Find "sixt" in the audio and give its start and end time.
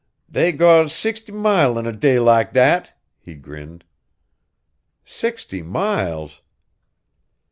0.87-1.31